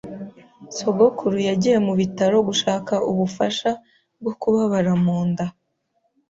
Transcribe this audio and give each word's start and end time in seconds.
Sogokuru 0.77 1.37
yagiye 1.49 1.77
mu 1.85 1.93
bitaro 1.99 2.37
gushaka 2.49 2.93
ubufasha 3.11 3.69
bwo 4.21 4.33
kubabara 4.41 4.91
mu 5.03 5.17
nda. 5.29 5.45